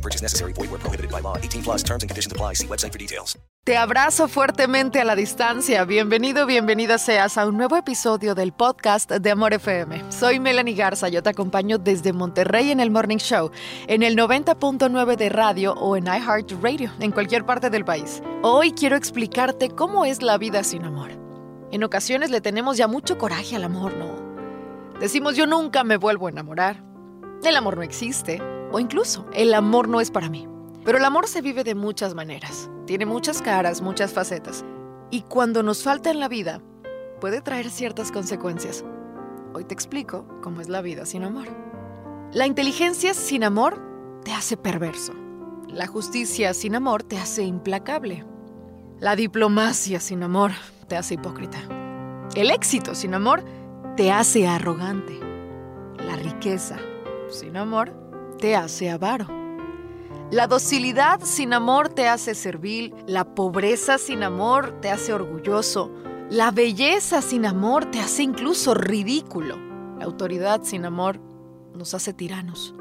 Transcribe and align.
No 0.00 0.02
purchase 0.02 0.22
necessary. 0.22 0.54
Void 0.54 0.70
where 0.70 0.80
prohibited 0.80 1.10
by 1.10 1.20
law. 1.20 1.36
18 1.36 1.62
plus 1.62 1.82
terms 1.82 2.02
and 2.02 2.08
conditions 2.08 2.32
apply. 2.32 2.54
See 2.54 2.66
website 2.66 2.92
for 2.92 2.98
details. 2.98 3.38
Te 3.64 3.76
abrazo 3.76 4.26
fuertemente 4.26 4.98
a 5.00 5.04
la 5.04 5.14
distancia. 5.14 5.84
Bienvenido, 5.84 6.46
bienvenida 6.46 6.96
seas 6.96 7.36
a 7.36 7.46
un 7.46 7.58
nuevo 7.58 7.76
episodio 7.76 8.34
del 8.34 8.52
podcast 8.52 9.10
de 9.10 9.30
Amor 9.30 9.52
FM. 9.52 10.10
Soy 10.10 10.40
Melanie 10.40 10.74
Garza. 10.74 11.10
Yo 11.10 11.22
te 11.22 11.28
acompaño 11.28 11.76
desde 11.76 12.14
Monterrey 12.14 12.70
en 12.70 12.80
el 12.80 12.90
Morning 12.90 13.18
Show, 13.18 13.50
en 13.86 14.02
el 14.02 14.16
90.9 14.16 15.16
de 15.16 15.28
radio 15.28 15.74
o 15.74 15.94
en 15.98 16.06
iHeartRadio, 16.06 16.90
en 17.00 17.12
cualquier 17.12 17.44
parte 17.44 17.68
del 17.68 17.84
país. 17.84 18.22
Hoy 18.42 18.72
quiero 18.72 18.96
explicarte 18.96 19.68
cómo 19.68 20.06
es 20.06 20.22
la 20.22 20.38
vida 20.38 20.64
sin 20.64 20.86
amor. 20.86 21.10
En 21.70 21.84
ocasiones 21.84 22.30
le 22.30 22.40
tenemos 22.40 22.78
ya 22.78 22.88
mucho 22.88 23.18
coraje 23.18 23.56
al 23.56 23.64
amor, 23.64 23.94
¿no? 23.94 24.98
Decimos 24.98 25.36
yo 25.36 25.46
nunca 25.46 25.84
me 25.84 25.98
vuelvo 25.98 26.28
a 26.28 26.30
enamorar. 26.30 26.89
El 27.42 27.56
amor 27.56 27.76
no 27.76 27.82
existe. 27.82 28.40
O 28.70 28.78
incluso, 28.78 29.26
el 29.32 29.54
amor 29.54 29.88
no 29.88 30.00
es 30.00 30.10
para 30.10 30.28
mí. 30.28 30.46
Pero 30.84 30.98
el 30.98 31.04
amor 31.04 31.26
se 31.26 31.40
vive 31.40 31.64
de 31.64 31.74
muchas 31.74 32.14
maneras. 32.14 32.70
Tiene 32.86 33.06
muchas 33.06 33.42
caras, 33.42 33.80
muchas 33.80 34.12
facetas. 34.12 34.64
Y 35.10 35.22
cuando 35.22 35.62
nos 35.62 35.82
falta 35.82 36.10
en 36.10 36.20
la 36.20 36.28
vida, 36.28 36.60
puede 37.20 37.40
traer 37.40 37.70
ciertas 37.70 38.12
consecuencias. 38.12 38.84
Hoy 39.54 39.64
te 39.64 39.74
explico 39.74 40.26
cómo 40.42 40.60
es 40.60 40.68
la 40.68 40.82
vida 40.82 41.06
sin 41.06 41.24
amor. 41.24 41.48
La 42.32 42.46
inteligencia 42.46 43.14
sin 43.14 43.42
amor 43.42 43.82
te 44.22 44.32
hace 44.32 44.56
perverso. 44.56 45.12
La 45.66 45.86
justicia 45.86 46.54
sin 46.54 46.74
amor 46.74 47.02
te 47.02 47.18
hace 47.18 47.42
implacable. 47.42 48.24
La 48.98 49.16
diplomacia 49.16 49.98
sin 49.98 50.22
amor 50.22 50.52
te 50.88 50.96
hace 50.96 51.14
hipócrita. 51.14 51.58
El 52.34 52.50
éxito 52.50 52.94
sin 52.94 53.14
amor 53.14 53.42
te 53.96 54.12
hace 54.12 54.46
arrogante. 54.46 55.18
La 56.06 56.16
riqueza 56.16 56.78
sin 57.30 57.56
amor 57.56 57.92
te 58.38 58.56
hace 58.56 58.90
avaro. 58.90 59.26
La 60.30 60.46
docilidad 60.46 61.20
sin 61.22 61.52
amor 61.52 61.88
te 61.88 62.06
hace 62.06 62.34
servil, 62.34 62.94
la 63.06 63.34
pobreza 63.34 63.98
sin 63.98 64.22
amor 64.22 64.80
te 64.80 64.90
hace 64.90 65.12
orgulloso, 65.12 65.90
la 66.30 66.52
belleza 66.52 67.20
sin 67.20 67.44
amor 67.44 67.86
te 67.86 67.98
hace 67.98 68.22
incluso 68.22 68.74
ridículo, 68.74 69.56
la 69.98 70.04
autoridad 70.04 70.62
sin 70.62 70.84
amor 70.84 71.20
nos 71.74 71.94
hace 71.94 72.12
tiranos, 72.12 72.74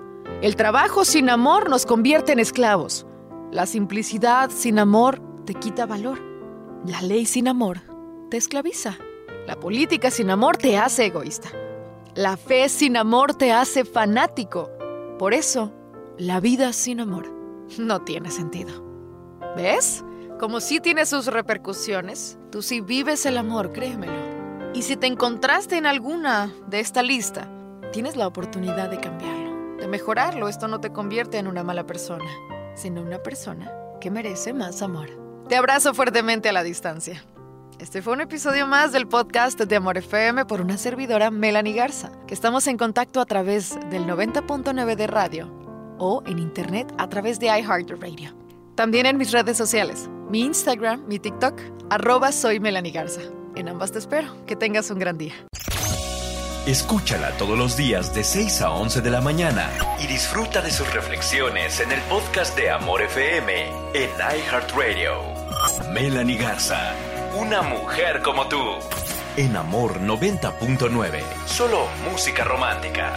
el 0.43 0.55
trabajo 0.55 1.05
sin 1.05 1.29
amor 1.29 1.71
nos 1.71 1.87
convierte 1.87 2.33
en 2.33 2.39
esclavos, 2.39 3.07
la 3.51 3.65
simplicidad 3.65 4.51
sin 4.51 4.77
amor 4.77 5.19
te 5.45 5.55
quita 5.55 5.87
valor, 5.87 6.19
la 6.85 7.01
ley 7.01 7.25
sin 7.25 7.47
amor 7.47 7.81
te 8.29 8.37
esclaviza, 8.37 8.99
la 9.47 9.59
política 9.59 10.11
sin 10.11 10.29
amor 10.29 10.57
te 10.57 10.77
hace 10.77 11.07
egoísta, 11.07 11.49
la 12.19 12.35
fe 12.35 12.67
sin 12.67 12.97
amor 12.97 13.33
te 13.33 13.53
hace 13.53 13.85
fanático, 13.85 14.69
por 15.17 15.33
eso, 15.33 15.71
la 16.17 16.41
vida 16.41 16.73
sin 16.73 16.99
amor 16.99 17.31
no 17.77 18.01
tiene 18.01 18.29
sentido. 18.29 18.83
¿Ves? 19.55 20.03
Como 20.37 20.59
sí 20.59 20.81
tiene 20.81 21.05
sus 21.05 21.27
repercusiones, 21.27 22.37
tú 22.51 22.61
sí 22.61 22.81
vives 22.81 23.25
el 23.25 23.37
amor, 23.37 23.71
créemelo. 23.71 24.73
Y 24.73 24.81
si 24.81 24.97
te 24.97 25.07
encontraste 25.07 25.77
en 25.77 25.85
alguna 25.85 26.53
de 26.67 26.81
esta 26.81 27.03
lista, 27.03 27.47
tienes 27.93 28.17
la 28.17 28.27
oportunidad 28.27 28.89
de 28.89 28.99
cambiarlo, 28.99 29.77
de 29.77 29.87
mejorarlo. 29.87 30.49
Esto 30.49 30.67
no 30.67 30.81
te 30.81 30.91
convierte 30.91 31.37
en 31.37 31.47
una 31.47 31.63
mala 31.63 31.85
persona, 31.85 32.29
sino 32.75 33.01
una 33.01 33.23
persona 33.23 33.71
que 34.01 34.11
merece 34.11 34.51
más 34.51 34.81
amor. 34.81 35.07
Te 35.47 35.55
abrazo 35.55 35.93
fuertemente 35.93 36.49
a 36.49 36.53
la 36.53 36.63
distancia. 36.63 37.23
Este 37.79 38.01
fue 38.01 38.11
un 38.11 38.21
episodio 38.21 38.67
más 38.67 38.91
del 38.91 39.07
podcast 39.07 39.57
de 39.57 39.75
Amor 39.77 39.97
FM 39.97 40.45
por 40.45 40.59
una 40.59 40.77
servidora 40.77 41.31
Melanie 41.31 41.73
Garza, 41.73 42.11
que 42.27 42.33
estamos 42.33 42.67
en 42.67 42.77
contacto 42.77 43.21
a 43.21 43.25
través 43.25 43.79
del 43.89 44.03
90.9 44.05 44.95
de 44.95 45.07
radio 45.07 45.49
o 45.97 46.21
en 46.25 46.39
internet 46.39 46.93
a 46.97 47.07
través 47.07 47.39
de 47.39 47.47
iHeartRadio. 47.47 48.35
También 48.75 49.05
en 49.05 49.17
mis 49.17 49.31
redes 49.31 49.57
sociales, 49.57 50.09
mi 50.29 50.41
Instagram, 50.41 51.05
mi 51.07 51.19
TikTok, 51.19 51.57
arroba 51.89 52.33
soy 52.33 52.59
Garza. 52.59 53.21
En 53.55 53.69
ambas 53.69 53.93
te 53.93 53.99
espero. 53.99 54.45
Que 54.45 54.55
tengas 54.55 54.91
un 54.91 54.99
gran 54.99 55.17
día. 55.17 55.33
Escúchala 56.65 57.31
todos 57.37 57.57
los 57.57 57.77
días 57.77 58.13
de 58.13 58.23
6 58.23 58.61
a 58.61 58.71
11 58.71 59.01
de 59.01 59.09
la 59.09 59.21
mañana 59.21 59.69
y 59.99 60.07
disfruta 60.07 60.61
de 60.61 60.69
sus 60.69 60.93
reflexiones 60.93 61.79
en 61.79 61.91
el 61.91 62.01
podcast 62.01 62.55
de 62.57 62.69
Amor 62.69 63.01
FM 63.01 63.69
en 63.93 64.09
iHeartRadio. 64.09 65.13
Melanie 65.93 66.37
Garza, 66.37 66.93
una 67.35 67.61
mujer 67.61 68.21
como 68.21 68.47
tú. 68.47 68.57
En 69.37 69.55
Amor 69.55 69.99
90.9, 70.01 71.21
solo 71.45 71.87
música 72.09 72.43
romántica. 72.43 73.15